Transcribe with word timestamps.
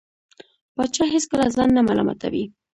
پاچا 0.75 1.05
هېڅکله 1.13 1.45
ځان 1.55 1.69
نه 1.77 1.81
ملامتوي. 1.87 2.43